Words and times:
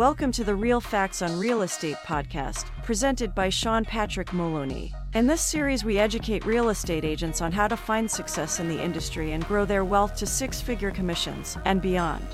Welcome 0.00 0.32
to 0.32 0.44
the 0.44 0.54
Real 0.54 0.80
Facts 0.80 1.20
on 1.20 1.38
Real 1.38 1.60
Estate 1.60 1.98
podcast, 2.06 2.64
presented 2.84 3.34
by 3.34 3.50
Sean 3.50 3.84
Patrick 3.84 4.32
Moloney. 4.32 4.94
In 5.12 5.26
this 5.26 5.42
series, 5.42 5.84
we 5.84 5.98
educate 5.98 6.46
real 6.46 6.70
estate 6.70 7.04
agents 7.04 7.42
on 7.42 7.52
how 7.52 7.68
to 7.68 7.76
find 7.76 8.10
success 8.10 8.60
in 8.60 8.68
the 8.70 8.82
industry 8.82 9.32
and 9.32 9.46
grow 9.46 9.66
their 9.66 9.84
wealth 9.84 10.16
to 10.16 10.24
six 10.24 10.58
figure 10.58 10.90
commissions 10.90 11.58
and 11.66 11.82
beyond. 11.82 12.26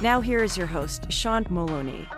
Now, 0.00 0.22
here 0.22 0.42
is 0.42 0.56
your 0.56 0.66
host, 0.66 1.12
Sean 1.12 1.44
Moloney. 1.50 2.08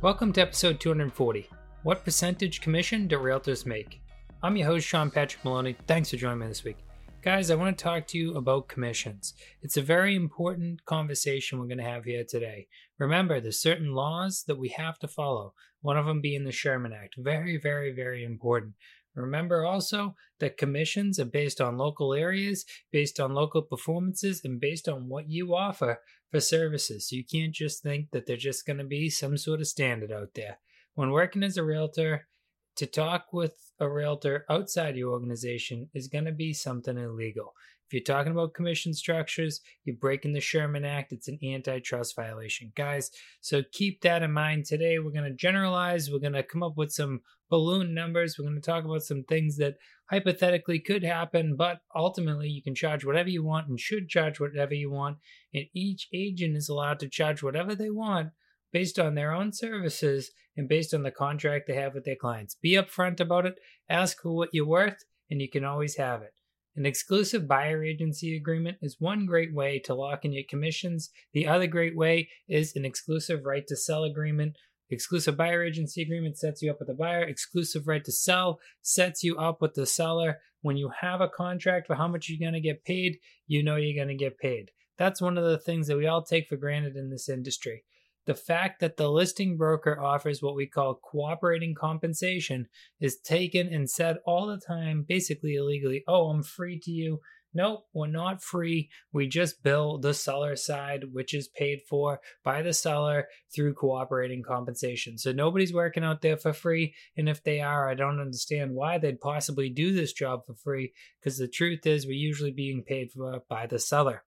Welcome 0.00 0.32
to 0.34 0.42
episode 0.42 0.78
240 0.78 1.50
What 1.82 2.04
percentage 2.04 2.60
commission 2.60 3.08
do 3.08 3.18
realtors 3.18 3.66
make? 3.66 4.00
I'm 4.40 4.56
your 4.56 4.68
host, 4.68 4.86
Sean 4.86 5.10
Patrick 5.10 5.44
Moloney. 5.44 5.76
Thanks 5.88 6.10
for 6.10 6.16
joining 6.16 6.38
me 6.38 6.46
this 6.46 6.62
week. 6.62 6.76
Guys, 7.22 7.50
I 7.50 7.54
want 7.54 7.76
to 7.76 7.84
talk 7.84 8.06
to 8.06 8.18
you 8.18 8.34
about 8.34 8.68
commissions. 8.68 9.34
It's 9.60 9.76
a 9.76 9.82
very 9.82 10.16
important 10.16 10.86
conversation 10.86 11.58
we're 11.58 11.66
going 11.66 11.76
to 11.76 11.84
have 11.84 12.06
here 12.06 12.24
today. 12.26 12.66
Remember, 12.98 13.38
there's 13.40 13.60
certain 13.60 13.92
laws 13.92 14.44
that 14.46 14.58
we 14.58 14.70
have 14.70 14.98
to 15.00 15.08
follow, 15.08 15.52
one 15.82 15.98
of 15.98 16.06
them 16.06 16.22
being 16.22 16.44
the 16.44 16.50
Sherman 16.50 16.94
Act. 16.94 17.16
Very, 17.18 17.58
very, 17.58 17.92
very 17.92 18.24
important. 18.24 18.72
Remember 19.14 19.66
also 19.66 20.16
that 20.38 20.56
commissions 20.56 21.18
are 21.20 21.26
based 21.26 21.60
on 21.60 21.76
local 21.76 22.14
areas, 22.14 22.64
based 22.90 23.20
on 23.20 23.34
local 23.34 23.60
performances, 23.60 24.40
and 24.42 24.58
based 24.58 24.88
on 24.88 25.10
what 25.10 25.28
you 25.28 25.54
offer 25.54 26.00
for 26.30 26.40
services. 26.40 27.10
So 27.10 27.16
you 27.16 27.24
can't 27.30 27.52
just 27.54 27.82
think 27.82 28.12
that 28.12 28.24
there's 28.24 28.42
just 28.42 28.64
going 28.64 28.78
to 28.78 28.84
be 28.84 29.10
some 29.10 29.36
sort 29.36 29.60
of 29.60 29.66
standard 29.66 30.10
out 30.10 30.30
there. 30.34 30.58
When 30.94 31.10
working 31.10 31.42
as 31.42 31.58
a 31.58 31.64
realtor, 31.64 32.28
to 32.76 32.86
talk 32.86 33.32
with 33.32 33.54
a 33.80 33.88
realtor 33.88 34.44
outside 34.50 34.96
your 34.96 35.12
organization 35.12 35.88
is 35.94 36.08
going 36.08 36.24
to 36.26 36.32
be 36.32 36.52
something 36.52 36.96
illegal. 36.96 37.54
If 37.90 37.94
you're 37.94 38.16
talking 38.16 38.30
about 38.30 38.54
commission 38.54 38.94
structures, 38.94 39.60
you're 39.84 39.96
breaking 39.96 40.32
the 40.32 40.40
Sherman 40.40 40.84
Act. 40.84 41.12
It's 41.12 41.26
an 41.26 41.40
antitrust 41.42 42.14
violation, 42.14 42.70
guys. 42.76 43.10
So 43.40 43.64
keep 43.72 44.02
that 44.02 44.22
in 44.22 44.30
mind. 44.30 44.66
Today, 44.66 45.00
we're 45.00 45.10
going 45.10 45.24
to 45.24 45.34
generalize. 45.34 46.08
We're 46.08 46.20
going 46.20 46.34
to 46.34 46.44
come 46.44 46.62
up 46.62 46.76
with 46.76 46.92
some 46.92 47.22
balloon 47.48 47.92
numbers. 47.92 48.36
We're 48.38 48.44
going 48.44 48.60
to 48.60 48.64
talk 48.64 48.84
about 48.84 49.02
some 49.02 49.24
things 49.24 49.56
that 49.56 49.74
hypothetically 50.08 50.78
could 50.78 51.02
happen, 51.02 51.56
but 51.56 51.80
ultimately, 51.92 52.48
you 52.48 52.62
can 52.62 52.76
charge 52.76 53.04
whatever 53.04 53.28
you 53.28 53.42
want 53.42 53.66
and 53.66 53.80
should 53.80 54.08
charge 54.08 54.38
whatever 54.38 54.72
you 54.72 54.92
want. 54.92 55.16
And 55.52 55.64
each 55.74 56.06
agent 56.14 56.56
is 56.56 56.68
allowed 56.68 57.00
to 57.00 57.08
charge 57.08 57.42
whatever 57.42 57.74
they 57.74 57.90
want 57.90 58.28
based 58.72 58.98
on 58.98 59.14
their 59.14 59.32
own 59.32 59.52
services 59.52 60.30
and 60.56 60.68
based 60.68 60.92
on 60.94 61.02
the 61.02 61.10
contract 61.10 61.66
they 61.66 61.74
have 61.74 61.94
with 61.94 62.04
their 62.04 62.16
clients. 62.16 62.54
Be 62.54 62.72
upfront 62.72 63.20
about 63.20 63.46
it, 63.46 63.56
ask 63.88 64.18
what 64.24 64.50
you're 64.52 64.66
worth, 64.66 65.04
and 65.30 65.40
you 65.40 65.48
can 65.48 65.64
always 65.64 65.96
have 65.96 66.22
it. 66.22 66.34
An 66.76 66.86
exclusive 66.86 67.48
buyer 67.48 67.82
agency 67.84 68.36
agreement 68.36 68.78
is 68.80 68.96
one 69.00 69.26
great 69.26 69.52
way 69.52 69.80
to 69.80 69.94
lock 69.94 70.24
in 70.24 70.32
your 70.32 70.44
commissions. 70.48 71.10
The 71.32 71.46
other 71.46 71.66
great 71.66 71.96
way 71.96 72.28
is 72.48 72.76
an 72.76 72.84
exclusive 72.84 73.44
right 73.44 73.66
to 73.66 73.76
sell 73.76 74.04
agreement. 74.04 74.56
Exclusive 74.88 75.36
buyer 75.36 75.64
agency 75.64 76.02
agreement 76.02 76.38
sets 76.38 76.62
you 76.62 76.70
up 76.70 76.78
with 76.78 76.88
the 76.88 76.94
buyer. 76.94 77.22
Exclusive 77.22 77.88
right 77.88 78.04
to 78.04 78.12
sell 78.12 78.60
sets 78.82 79.22
you 79.24 79.36
up 79.36 79.60
with 79.60 79.74
the 79.74 79.86
seller. 79.86 80.38
When 80.62 80.76
you 80.76 80.90
have 81.00 81.20
a 81.20 81.28
contract 81.28 81.86
for 81.86 81.96
how 81.96 82.06
much 82.06 82.28
you're 82.28 82.38
going 82.38 82.60
to 82.60 82.66
get 82.66 82.84
paid, 82.84 83.18
you 83.46 83.62
know 83.62 83.76
you're 83.76 84.02
going 84.04 84.16
to 84.16 84.24
get 84.24 84.38
paid. 84.38 84.70
That's 84.96 85.20
one 85.20 85.38
of 85.38 85.44
the 85.44 85.58
things 85.58 85.86
that 85.86 85.96
we 85.96 86.06
all 86.06 86.22
take 86.22 86.48
for 86.48 86.56
granted 86.56 86.96
in 86.96 87.10
this 87.10 87.28
industry 87.28 87.84
the 88.26 88.34
fact 88.34 88.80
that 88.80 88.96
the 88.96 89.10
listing 89.10 89.56
broker 89.56 90.00
offers 90.00 90.42
what 90.42 90.54
we 90.54 90.66
call 90.66 91.00
cooperating 91.02 91.74
compensation 91.74 92.66
is 93.00 93.18
taken 93.18 93.68
and 93.68 93.88
said 93.88 94.18
all 94.26 94.46
the 94.46 94.60
time, 94.60 95.04
basically 95.08 95.54
illegally. 95.54 96.04
Oh, 96.06 96.28
I'm 96.28 96.42
free 96.42 96.78
to 96.80 96.90
you. 96.90 97.20
Nope, 97.52 97.86
we're 97.92 98.06
not 98.06 98.44
free. 98.44 98.90
We 99.12 99.26
just 99.26 99.64
bill 99.64 99.98
the 99.98 100.14
seller 100.14 100.54
side, 100.54 101.06
which 101.12 101.34
is 101.34 101.48
paid 101.48 101.80
for 101.88 102.20
by 102.44 102.62
the 102.62 102.72
seller 102.72 103.26
through 103.52 103.74
cooperating 103.74 104.44
compensation. 104.44 105.18
So 105.18 105.32
nobody's 105.32 105.74
working 105.74 106.04
out 106.04 106.22
there 106.22 106.36
for 106.36 106.52
free. 106.52 106.94
And 107.16 107.28
if 107.28 107.42
they 107.42 107.60
are, 107.60 107.88
I 107.88 107.94
don't 107.94 108.20
understand 108.20 108.72
why 108.72 108.98
they'd 108.98 109.20
possibly 109.20 109.68
do 109.68 109.92
this 109.92 110.12
job 110.12 110.46
for 110.46 110.54
free, 110.54 110.92
because 111.18 111.38
the 111.38 111.48
truth 111.48 111.86
is, 111.86 112.06
we're 112.06 112.12
usually 112.12 112.52
being 112.52 112.84
paid 112.84 113.10
for 113.10 113.42
by 113.48 113.66
the 113.66 113.80
seller. 113.80 114.22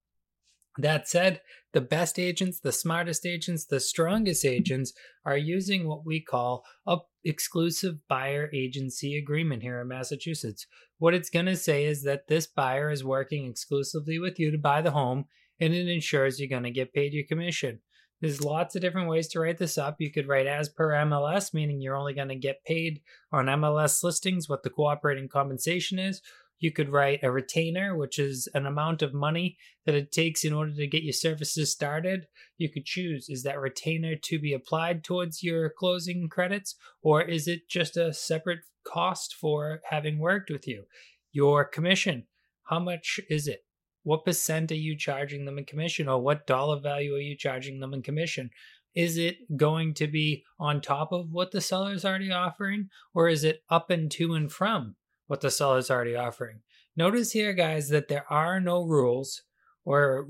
That 0.78 1.08
said, 1.08 1.42
the 1.74 1.82
best 1.82 2.18
agents, 2.18 2.60
the 2.60 2.72
smartest 2.72 3.26
agents, 3.26 3.66
the 3.66 3.80
strongest 3.80 4.44
agents 4.46 4.94
are 5.26 5.38
using 5.38 5.88
what 5.88 6.06
we 6.06 6.20
call 6.20 6.66
a 6.88 6.98
exclusive 7.24 7.96
buyer 8.08 8.50
agency 8.54 9.16
agreement 9.18 9.62
here 9.62 9.80
in 9.82 9.88
Massachusetts. 9.88 10.68
What 10.98 11.14
it's 11.14 11.30
going 11.30 11.46
to 11.46 11.56
say 11.56 11.86
is 11.86 12.04
that 12.04 12.28
this 12.28 12.48
buyer 12.48 12.92
is 12.92 13.04
working 13.04 13.46
exclusively 13.46 14.20
with 14.20 14.40
you 14.40 14.52
to 14.52 14.58
buy 14.58 14.82
the 14.82 14.92
home 14.92 15.26
and 15.60 15.74
it 15.74 15.88
ensures 15.88 16.40
you're 16.40 16.50
going 16.50 16.64
to 16.64 16.72
get 16.72 16.94
paid 16.94 17.14
your 17.14 17.26
commission. 17.26 17.80
There's 18.20 18.44
lots 18.44 18.76
of 18.76 18.82
different 18.82 19.10
ways 19.10 19.28
to 19.30 19.40
write 19.42 19.58
this 19.58 19.78
up. 19.78 19.98
You 20.00 20.10
could 20.10 20.30
write 20.30 20.48
as 20.48 20.70
per 20.70 20.92
MLS, 20.92 21.54
meaning 21.54 21.82
you're 21.82 21.98
only 21.98 22.14
going 22.14 22.30
to 22.30 22.36
get 22.36 22.64
paid 22.64 23.02
on 23.34 23.48
MLS 23.48 24.02
listings 24.02 24.48
what 24.48 24.64
the 24.64 24.70
cooperating 24.70 25.28
compensation 25.28 26.00
is, 26.00 26.22
you 26.64 26.72
could 26.72 26.88
write 26.88 27.20
a 27.24 27.30
retainer, 27.30 27.94
which 27.94 28.18
is 28.18 28.48
an 28.54 28.66
amount 28.66 29.02
of 29.02 29.14
money 29.14 29.58
that 29.86 29.96
it 29.96 30.14
takes 30.14 30.46
in 30.46 30.54
order 30.54 30.74
to 30.74 30.88
get 30.88 31.04
your 31.04 31.12
services 31.12 31.70
started. 31.70 32.26
You 32.58 32.70
could 32.70 32.86
choose 32.86 33.28
is 33.28 33.44
that 33.44 33.60
retainer 33.60 34.16
to 34.16 34.40
be 34.40 34.54
applied 34.54 35.04
towards 35.04 35.44
your 35.44 35.70
closing 35.78 36.30
credits, 36.30 36.76
or 37.02 37.22
is 37.22 37.50
it 37.50 37.68
just 37.68 37.98
a 37.98 38.14
separate 38.14 38.62
cost 38.86 39.36
for 39.36 39.82
having 39.90 40.20
worked 40.20 40.50
with 40.50 40.66
you? 40.66 40.86
Your 41.34 41.66
commission, 41.66 42.28
how 42.70 42.80
much 42.80 43.20
is 43.30 43.46
it? 43.46 43.66
What 44.04 44.24
percent 44.24 44.72
are 44.72 44.76
you 44.76 44.98
charging 44.98 45.44
them 45.44 45.58
in 45.58 45.66
commission, 45.66 46.08
or 46.08 46.22
what 46.22 46.48
dollar 46.48 46.80
value 46.80 47.14
are 47.16 47.20
you 47.20 47.36
charging 47.36 47.82
them 47.82 47.94
in 47.94 48.04
commission? 48.04 48.52
Is 48.96 49.18
it 49.18 49.58
going 49.58 49.96
to 49.96 50.08
be 50.08 50.46
on 50.58 50.80
top 50.80 51.12
of 51.12 51.30
what 51.30 51.52
the 51.52 51.60
seller 51.60 51.92
is 51.92 52.06
already 52.06 52.32
offering, 52.32 52.88
or 53.14 53.28
is 53.28 53.44
it 53.44 53.64
up 53.70 53.90
and 53.90 54.10
to 54.12 54.34
and 54.34 54.50
from 54.50 54.96
what 55.28 55.42
the 55.42 55.52
seller 55.52 55.78
is 55.78 55.90
already 55.90 56.16
offering. 56.16 56.60
Notice 56.96 57.32
here, 57.32 57.54
guys, 57.54 57.90
that 57.90 58.08
there 58.08 58.26
are 58.32 58.60
no 58.60 58.84
rules, 58.84 59.42
or 59.84 60.30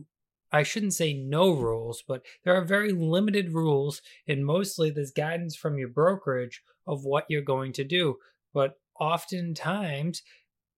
I 0.52 0.64
shouldn't 0.64 0.94
say 0.94 1.14
no 1.14 1.52
rules, 1.52 2.04
but 2.08 2.24
there 2.44 2.56
are 2.56 2.64
very 2.64 2.92
limited 2.92 3.54
rules, 3.54 4.02
and 4.28 4.46
mostly 4.46 4.90
there's 4.90 5.12
guidance 5.12 5.56
from 5.56 5.78
your 5.78 5.90
brokerage 5.90 6.62
of 6.88 7.04
what 7.04 7.26
you're 7.28 7.42
going 7.42 7.74
to 7.74 7.84
do. 7.84 8.18
But 8.54 8.80
oftentimes, 9.00 10.22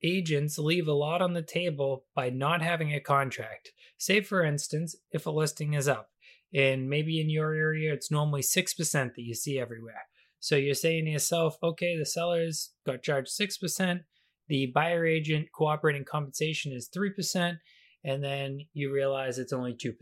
agents 0.01 0.57
leave 0.57 0.87
a 0.87 0.93
lot 0.93 1.21
on 1.21 1.33
the 1.33 1.41
table 1.41 2.05
by 2.15 2.29
not 2.29 2.61
having 2.61 2.93
a 2.93 2.99
contract. 2.99 3.71
Say, 3.97 4.21
for 4.21 4.43
instance, 4.43 4.95
if 5.11 5.25
a 5.25 5.31
listing 5.31 5.73
is 5.73 5.87
up, 5.87 6.09
and 6.53 6.89
maybe 6.89 7.19
in 7.19 7.29
your 7.29 7.53
area 7.53 7.93
it's 7.93 8.09
normally 8.09 8.41
6% 8.41 8.91
that 8.91 9.21
you 9.21 9.35
see 9.35 9.59
everywhere. 9.59 10.03
So 10.45 10.57
you're 10.57 10.75
saying 10.75 11.05
to 11.05 11.11
yourself, 11.11 11.57
okay, 11.63 11.97
the 11.97 12.05
sellers 12.05 12.69
got 12.85 13.01
charged 13.01 13.31
6%, 13.31 14.01
the 14.47 14.71
buyer 14.75 15.03
agent 15.03 15.47
cooperating 15.51 16.05
compensation 16.05 16.71
is 16.71 16.87
3%, 16.95 17.57
and 18.03 18.23
then 18.23 18.59
you 18.71 18.93
realize 18.93 19.39
it's 19.39 19.51
only 19.51 19.73
2%. 19.73 19.95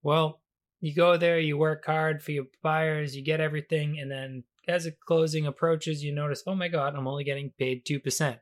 Well, 0.00 0.42
you 0.78 0.94
go 0.94 1.16
there, 1.16 1.40
you 1.40 1.58
work 1.58 1.84
hard 1.84 2.22
for 2.22 2.30
your 2.30 2.44
buyers, 2.62 3.16
you 3.16 3.24
get 3.24 3.40
everything, 3.40 3.98
and 3.98 4.08
then 4.08 4.44
as 4.68 4.86
a 4.86 4.92
closing 4.92 5.44
approaches, 5.44 6.04
you 6.04 6.14
notice, 6.14 6.44
oh 6.46 6.54
my 6.54 6.68
God, 6.68 6.94
I'm 6.94 7.08
only 7.08 7.24
getting 7.24 7.50
paid 7.58 7.84
2%. 7.84 8.38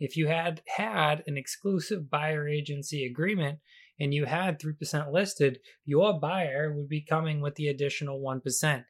If 0.00 0.16
you 0.16 0.28
had 0.28 0.62
had 0.78 1.24
an 1.26 1.36
exclusive 1.36 2.08
buyer 2.08 2.48
agency 2.48 3.04
agreement 3.04 3.58
and 4.00 4.14
you 4.14 4.24
had 4.24 4.58
3% 4.58 5.12
listed, 5.12 5.58
your 5.84 6.18
buyer 6.18 6.72
would 6.74 6.88
be 6.88 7.02
coming 7.02 7.42
with 7.42 7.56
the 7.56 7.68
additional 7.68 8.22
1%. 8.22 8.84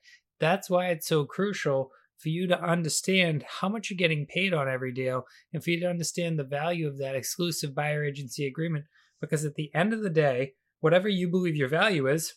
That's 0.45 0.69
why 0.69 0.89
it's 0.89 1.07
so 1.07 1.25
crucial 1.25 1.91
for 2.19 2.29
you 2.29 2.47
to 2.49 2.63
understand 2.63 3.47
how 3.49 3.71
much 3.71 3.89
you're 3.89 3.97
getting 3.97 4.27
paid 4.27 4.53
on 4.53 4.69
every 4.69 4.93
deal 4.93 5.25
and 5.55 5.65
for 5.65 5.71
you 5.71 5.81
to 5.81 5.89
understand 5.89 6.39
the 6.39 6.45
value 6.45 6.87
of 6.87 6.99
that 6.99 7.17
exclusive 7.17 7.75
buyer 7.75 8.05
agency 8.05 8.47
agreement. 8.47 8.85
Because 9.23 9.47
at 9.47 9.55
the 9.55 9.71
end 9.75 9.95
of 9.95 10.03
the 10.03 10.11
day, 10.11 10.53
whatever 10.81 11.09
you 11.09 11.31
believe 11.31 11.57
your 11.57 11.71
value 11.71 12.07
is, 12.07 12.35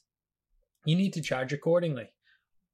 you 0.86 0.96
need 0.96 1.12
to 1.16 1.22
charge 1.22 1.52
accordingly. 1.52 2.06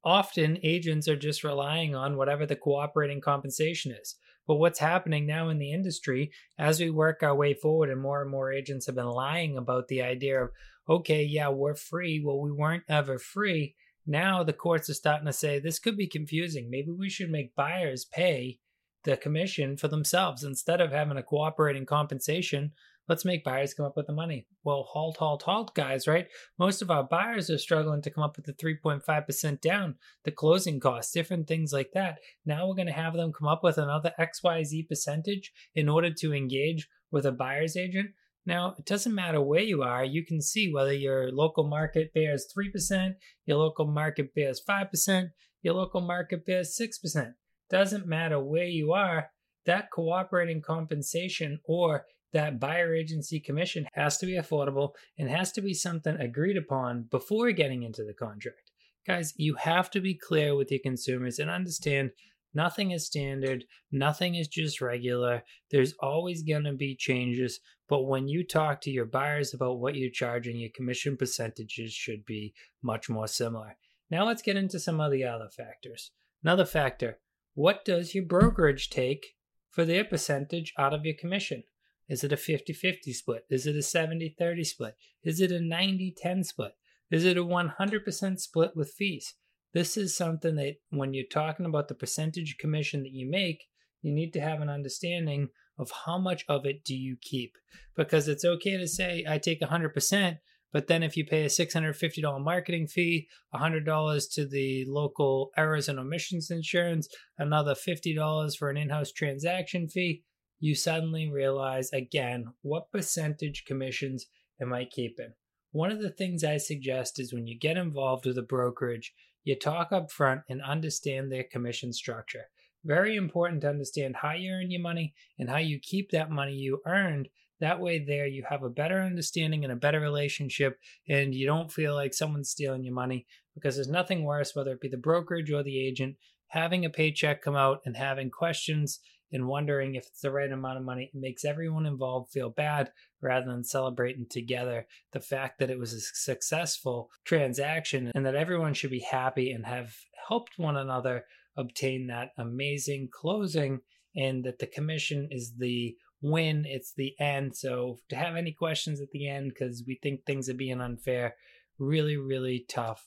Often, 0.04 0.60
agents 0.62 1.08
are 1.08 1.16
just 1.16 1.42
relying 1.42 1.96
on 1.96 2.16
whatever 2.16 2.46
the 2.46 2.54
cooperating 2.54 3.20
compensation 3.20 3.90
is. 3.90 4.14
But 4.46 4.58
what's 4.58 4.78
happening 4.78 5.26
now 5.26 5.48
in 5.48 5.58
the 5.58 5.72
industry, 5.72 6.30
as 6.60 6.78
we 6.78 6.90
work 6.90 7.24
our 7.24 7.34
way 7.34 7.54
forward, 7.54 7.90
and 7.90 8.00
more 8.00 8.22
and 8.22 8.30
more 8.30 8.52
agents 8.52 8.86
have 8.86 8.94
been 8.94 9.10
lying 9.10 9.58
about 9.58 9.88
the 9.88 10.00
idea 10.00 10.44
of, 10.44 10.50
okay, 10.88 11.24
yeah, 11.24 11.48
we're 11.48 11.74
free. 11.74 12.22
Well, 12.24 12.40
we 12.40 12.52
weren't 12.52 12.84
ever 12.88 13.18
free 13.18 13.74
now 14.06 14.42
the 14.42 14.52
courts 14.52 14.90
are 14.90 14.94
starting 14.94 15.26
to 15.26 15.32
say 15.32 15.58
this 15.58 15.78
could 15.78 15.96
be 15.96 16.06
confusing. 16.06 16.70
Maybe 16.70 16.90
we 16.90 17.08
should 17.08 17.30
make 17.30 17.54
buyers 17.54 18.04
pay 18.04 18.58
the 19.04 19.16
commission 19.16 19.76
for 19.76 19.88
themselves 19.88 20.44
instead 20.44 20.80
of 20.80 20.92
having 20.92 21.16
a 21.16 21.22
cooperating 21.22 21.86
compensation. 21.86 22.72
Let's 23.06 23.24
make 23.24 23.44
buyers 23.44 23.74
come 23.74 23.84
up 23.84 23.96
with 23.96 24.06
the 24.06 24.14
money. 24.14 24.46
Well, 24.64 24.88
halt, 24.88 25.18
halt, 25.18 25.42
halt, 25.42 25.74
guys, 25.74 26.08
right? 26.08 26.26
Most 26.58 26.80
of 26.80 26.90
our 26.90 27.04
buyers 27.04 27.50
are 27.50 27.58
struggling 27.58 28.00
to 28.00 28.10
come 28.10 28.24
up 28.24 28.36
with 28.36 28.46
the 28.46 28.54
3.5% 28.54 29.60
down, 29.60 29.96
the 30.24 30.30
closing 30.30 30.80
costs, 30.80 31.12
different 31.12 31.46
things 31.46 31.70
like 31.70 31.90
that. 31.92 32.18
Now 32.46 32.66
we're 32.66 32.74
going 32.74 32.86
to 32.86 32.92
have 32.92 33.12
them 33.12 33.32
come 33.32 33.46
up 33.46 33.62
with 33.62 33.76
another 33.76 34.12
XYZ 34.18 34.88
percentage 34.88 35.52
in 35.74 35.90
order 35.90 36.10
to 36.14 36.32
engage 36.32 36.88
with 37.10 37.26
a 37.26 37.32
buyer's 37.32 37.76
agent. 37.76 38.10
Now, 38.46 38.74
it 38.78 38.84
doesn't 38.84 39.14
matter 39.14 39.40
where 39.40 39.62
you 39.62 39.82
are, 39.82 40.04
you 40.04 40.24
can 40.24 40.42
see 40.42 40.70
whether 40.70 40.92
your 40.92 41.32
local 41.32 41.66
market 41.66 42.12
bears 42.12 42.46
3%, 42.56 43.14
your 43.46 43.56
local 43.56 43.86
market 43.86 44.34
bears 44.34 44.60
5%, 44.68 45.30
your 45.62 45.74
local 45.74 46.02
market 46.02 46.44
bears 46.44 46.78
6%. 46.78 47.32
Doesn't 47.70 48.06
matter 48.06 48.38
where 48.38 48.66
you 48.66 48.92
are, 48.92 49.30
that 49.64 49.90
cooperating 49.90 50.60
compensation 50.60 51.60
or 51.64 52.04
that 52.34 52.60
buyer 52.60 52.94
agency 52.94 53.40
commission 53.40 53.86
has 53.94 54.18
to 54.18 54.26
be 54.26 54.36
affordable 54.36 54.90
and 55.16 55.30
has 55.30 55.52
to 55.52 55.62
be 55.62 55.72
something 55.72 56.16
agreed 56.16 56.56
upon 56.56 57.06
before 57.10 57.50
getting 57.52 57.82
into 57.82 58.04
the 58.04 58.12
contract. 58.12 58.70
Guys, 59.06 59.32
you 59.36 59.54
have 59.54 59.90
to 59.90 60.00
be 60.00 60.14
clear 60.14 60.54
with 60.54 60.70
your 60.70 60.80
consumers 60.82 61.38
and 61.38 61.50
understand 61.50 62.10
Nothing 62.54 62.92
is 62.92 63.04
standard, 63.04 63.64
nothing 63.90 64.36
is 64.36 64.46
just 64.46 64.80
regular. 64.80 65.42
There's 65.70 65.94
always 66.00 66.42
going 66.42 66.64
to 66.64 66.72
be 66.72 66.94
changes, 66.94 67.58
but 67.88 68.04
when 68.04 68.28
you 68.28 68.46
talk 68.46 68.80
to 68.82 68.90
your 68.90 69.06
buyers 69.06 69.52
about 69.52 69.80
what 69.80 69.96
you're 69.96 70.10
charging, 70.10 70.56
your 70.56 70.70
commission 70.74 71.16
percentages 71.16 71.92
should 71.92 72.24
be 72.24 72.54
much 72.82 73.10
more 73.10 73.26
similar. 73.26 73.76
Now 74.10 74.24
let's 74.24 74.42
get 74.42 74.56
into 74.56 74.78
some 74.78 75.00
of 75.00 75.10
the 75.10 75.24
other 75.24 75.48
factors. 75.48 76.12
Another 76.42 76.64
factor 76.64 77.18
what 77.54 77.84
does 77.84 78.14
your 78.14 78.24
brokerage 78.24 78.90
take 78.90 79.34
for 79.70 79.84
their 79.84 80.04
percentage 80.04 80.72
out 80.76 80.92
of 80.92 81.04
your 81.04 81.14
commission? 81.14 81.64
Is 82.08 82.22
it 82.22 82.32
a 82.32 82.36
50 82.36 82.72
50 82.72 83.12
split? 83.12 83.44
Is 83.48 83.66
it 83.66 83.76
a 83.76 83.82
70 83.82 84.34
30 84.38 84.64
split? 84.64 84.96
Is 85.22 85.40
it 85.40 85.50
a 85.50 85.60
90 85.60 86.14
10 86.16 86.44
split? 86.44 86.72
Is 87.10 87.24
it 87.24 87.36
a 87.36 87.44
100% 87.44 88.40
split 88.40 88.72
with 88.74 88.92
fees? 88.92 89.34
This 89.74 89.96
is 89.96 90.16
something 90.16 90.54
that 90.54 90.76
when 90.90 91.14
you're 91.14 91.26
talking 91.30 91.66
about 91.66 91.88
the 91.88 91.94
percentage 91.94 92.56
commission 92.58 93.02
that 93.02 93.12
you 93.12 93.28
make, 93.28 93.64
you 94.02 94.12
need 94.12 94.32
to 94.34 94.40
have 94.40 94.60
an 94.60 94.70
understanding 94.70 95.48
of 95.76 95.90
how 96.06 96.16
much 96.16 96.44
of 96.48 96.64
it 96.64 96.84
do 96.84 96.94
you 96.94 97.16
keep. 97.20 97.56
Because 97.96 98.28
it's 98.28 98.44
okay 98.44 98.76
to 98.76 98.86
say, 98.86 99.24
I 99.28 99.38
take 99.38 99.60
100%, 99.60 100.38
but 100.72 100.86
then 100.86 101.02
if 101.02 101.16
you 101.16 101.26
pay 101.26 101.42
a 101.42 101.48
$650 101.48 102.44
marketing 102.44 102.86
fee, 102.86 103.28
$100 103.52 104.34
to 104.34 104.46
the 104.46 104.84
local 104.86 105.50
errors 105.56 105.88
and 105.88 105.98
omissions 105.98 106.50
insurance, 106.50 107.08
another 107.36 107.74
$50 107.74 108.56
for 108.56 108.70
an 108.70 108.76
in 108.76 108.90
house 108.90 109.10
transaction 109.10 109.88
fee, 109.88 110.22
you 110.60 110.76
suddenly 110.76 111.28
realize 111.28 111.90
again, 111.92 112.46
what 112.62 112.92
percentage 112.92 113.64
commissions 113.66 114.26
am 114.60 114.72
I 114.72 114.84
keeping? 114.84 115.32
One 115.72 115.90
of 115.90 116.00
the 116.00 116.10
things 116.10 116.44
I 116.44 116.58
suggest 116.58 117.18
is 117.18 117.34
when 117.34 117.48
you 117.48 117.58
get 117.58 117.76
involved 117.76 118.26
with 118.26 118.38
a 118.38 118.42
brokerage, 118.42 119.12
you 119.44 119.54
talk 119.54 119.92
up 119.92 120.10
front 120.10 120.42
and 120.48 120.62
understand 120.62 121.30
their 121.30 121.44
commission 121.44 121.92
structure. 121.92 122.46
Very 122.84 123.16
important 123.16 123.62
to 123.62 123.70
understand 123.70 124.16
how 124.16 124.32
you 124.32 124.52
earn 124.52 124.70
your 124.70 124.80
money 124.80 125.14
and 125.38 125.48
how 125.48 125.58
you 125.58 125.78
keep 125.78 126.10
that 126.10 126.30
money 126.30 126.54
you 126.54 126.80
earned. 126.86 127.28
That 127.60 127.80
way, 127.80 127.98
there 127.98 128.26
you 128.26 128.44
have 128.48 128.62
a 128.62 128.68
better 128.68 129.00
understanding 129.00 129.64
and 129.64 129.72
a 129.72 129.76
better 129.76 130.00
relationship, 130.00 130.78
and 131.08 131.34
you 131.34 131.46
don't 131.46 131.72
feel 131.72 131.94
like 131.94 132.12
someone's 132.12 132.50
stealing 132.50 132.84
your 132.84 132.94
money 132.94 133.26
because 133.54 133.76
there's 133.76 133.88
nothing 133.88 134.24
worse, 134.24 134.54
whether 134.54 134.72
it 134.72 134.80
be 134.80 134.88
the 134.88 134.96
brokerage 134.96 135.50
or 135.50 135.62
the 135.62 135.78
agent, 135.86 136.16
having 136.48 136.84
a 136.84 136.90
paycheck 136.90 137.42
come 137.42 137.56
out 137.56 137.80
and 137.86 137.96
having 137.96 138.30
questions 138.30 139.00
and 139.32 139.46
wondering 139.46 139.94
if 139.94 140.06
it's 140.06 140.20
the 140.20 140.30
right 140.30 140.50
amount 140.50 140.78
of 140.78 140.84
money. 140.84 141.10
It 141.12 141.18
makes 141.18 141.44
everyone 141.44 141.86
involved 141.86 142.30
feel 142.30 142.50
bad 142.50 142.92
rather 143.20 143.46
than 143.46 143.64
celebrating 143.64 144.26
together 144.28 144.86
the 145.12 145.20
fact 145.20 145.58
that 145.58 145.70
it 145.70 145.78
was 145.78 145.92
a 145.92 146.00
successful 146.00 147.10
transaction 147.24 148.12
and 148.14 148.24
that 148.26 148.34
everyone 148.34 148.74
should 148.74 148.90
be 148.90 149.06
happy 149.10 149.50
and 149.50 149.66
have 149.66 149.94
helped 150.28 150.58
one 150.58 150.76
another 150.76 151.24
obtain 151.56 152.06
that 152.08 152.30
amazing 152.38 153.08
closing 153.12 153.80
and 154.16 154.44
that 154.44 154.58
the 154.58 154.66
commission 154.66 155.28
is 155.30 155.54
the 155.58 155.96
win, 156.22 156.64
it's 156.66 156.94
the 156.94 157.14
end. 157.20 157.56
So 157.56 157.98
to 158.08 158.16
have 158.16 158.36
any 158.36 158.52
questions 158.52 159.00
at 159.00 159.10
the 159.10 159.28
end 159.28 159.50
because 159.50 159.84
we 159.86 159.98
think 160.02 160.24
things 160.24 160.48
are 160.48 160.54
being 160.54 160.80
unfair, 160.80 161.34
really, 161.78 162.16
really 162.16 162.64
tough. 162.68 163.06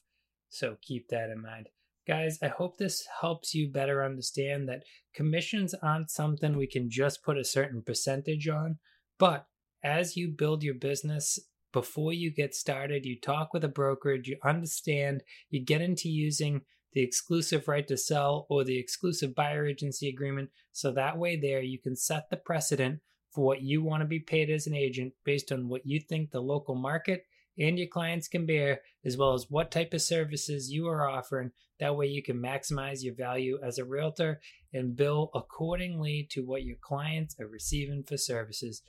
So 0.50 0.78
keep 0.82 1.10
that 1.10 1.30
in 1.30 1.42
mind. 1.42 1.70
Guys, 2.08 2.40
I 2.42 2.48
hope 2.48 2.78
this 2.78 3.06
helps 3.20 3.54
you 3.54 3.70
better 3.70 4.02
understand 4.04 4.70
that 4.70 4.84
commissions 5.14 5.76
aren't 5.84 6.10
something 6.10 6.56
we 6.56 6.68
can 6.68 6.90
just 6.90 7.22
put 7.22 7.38
a 7.38 7.44
certain 7.44 7.82
percentage 7.82 8.48
on, 8.48 8.78
but 9.20 9.46
as 9.84 10.16
you 10.16 10.30
build 10.30 10.64
your 10.64 10.76
business, 10.76 11.38
before 11.74 12.14
you 12.14 12.32
get 12.32 12.56
started, 12.56 13.06
you 13.06 13.20
talk 13.20 13.54
with 13.54 13.66
a 13.66 13.70
brokerage, 13.70 14.30
you 14.30 14.38
understand, 14.44 15.22
you 15.50 15.64
get 15.64 15.82
into 15.82 16.08
using 16.08 16.62
the 16.94 17.04
exclusive 17.04 17.68
right 17.68 17.88
to 17.90 17.98
sell 17.98 18.48
or 18.50 18.64
the 18.64 18.80
exclusive 18.80 19.36
buyer 19.36 19.68
agency 19.68 20.08
agreement. 20.08 20.50
So 20.72 20.92
that 20.94 21.18
way, 21.18 21.36
there 21.36 21.62
you 21.62 21.78
can 21.78 21.98
set 21.98 22.30
the 22.30 22.38
precedent 22.38 23.02
for 23.32 23.44
what 23.44 23.62
you 23.62 23.84
want 23.84 24.02
to 24.02 24.08
be 24.08 24.20
paid 24.20 24.50
as 24.50 24.66
an 24.66 24.74
agent 24.74 25.12
based 25.26 25.52
on 25.52 25.68
what 25.68 25.86
you 25.86 26.00
think 26.00 26.32
the 26.32 26.40
local 26.40 26.76
market 26.76 27.24
and 27.60 27.78
your 27.78 27.88
clients 27.88 28.28
can 28.28 28.46
bear, 28.46 28.82
as 29.06 29.18
well 29.18 29.34
as 29.34 29.50
what 29.50 29.72
type 29.72 29.94
of 29.94 30.02
services 30.02 30.72
you 30.72 30.88
are 30.88 31.10
offering. 31.10 31.52
That 31.80 31.96
way, 31.96 32.08
you 32.08 32.24
can 32.24 32.38
maximize 32.38 33.04
your 33.04 33.16
value 33.16 33.60
as 33.64 33.78
a 33.78 33.86
realtor 33.86 34.40
and 34.74 34.96
bill 34.96 35.32
accordingly 35.34 36.28
to 36.32 36.42
what 36.42 36.64
your 36.64 36.78
clients 36.82 37.36
are 37.40 37.48
receiving 37.48 38.04
for 38.04 38.18
services. 38.18 38.82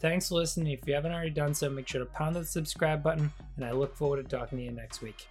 Thanks 0.00 0.28
for 0.28 0.34
listening. 0.34 0.72
If 0.72 0.86
you 0.86 0.94
haven't 0.94 1.12
already 1.12 1.30
done 1.30 1.54
so, 1.54 1.70
make 1.70 1.88
sure 1.88 2.00
to 2.00 2.06
pound 2.06 2.36
the 2.36 2.44
subscribe 2.44 3.02
button, 3.02 3.32
and 3.56 3.64
I 3.64 3.72
look 3.72 3.96
forward 3.96 4.22
to 4.22 4.36
talking 4.36 4.58
to 4.58 4.64
you 4.64 4.72
next 4.72 5.02
week. 5.02 5.26